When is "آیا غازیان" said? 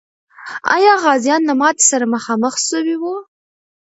0.75-1.41